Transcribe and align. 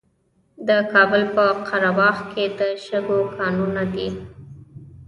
د 0.67 0.69
کابل 0.91 1.23
په 1.35 1.45
قره 1.67 1.91
باغ 1.97 2.17
کې 2.31 2.45
د 2.59 2.61
شګو 2.85 3.19
کانونه 3.37 3.83
دي. 3.93 4.09